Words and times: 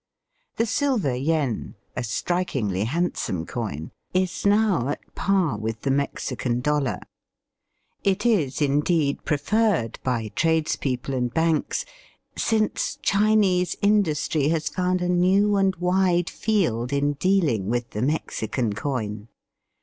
The 0.55 0.65
silver 0.65 1.13
yen, 1.13 1.75
a 1.95 2.03
strikingly 2.03 2.85
handsome 2.85 3.45
coin, 3.45 3.91
is 4.15 4.47
now 4.47 4.87
at 4.89 5.13
par 5.13 5.59
with 5.59 5.81
the 5.81 5.91
Mexican 5.91 6.59
dollar. 6.59 7.01
It 8.03 8.25
is, 8.25 8.63
indeed, 8.63 9.23
preferred 9.25 9.99
by 10.03 10.29
tradespeople 10.29 11.13
and 11.13 11.31
banks, 11.31 11.85
since 12.35 12.95
Chinese 13.03 13.75
industry 13.83 14.47
has 14.47 14.69
found 14.69 15.03
a 15.03 15.07
new 15.07 15.55
and 15.55 15.75
wide 15.75 16.31
field 16.31 16.91
in 16.91 17.13
dealing 17.13 17.67
with 17.69 17.91
the 17.91 18.01
Mexican 18.01 18.73
coin. 18.73 19.27